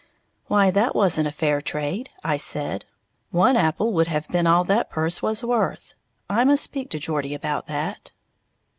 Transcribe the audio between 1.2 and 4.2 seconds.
a fair trade," I said, "one apple would